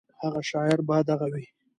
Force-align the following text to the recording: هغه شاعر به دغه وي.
هغه 0.21 0.41
شاعر 0.51 0.79
به 0.87 0.97
دغه 1.09 1.27
وي. 1.33 1.45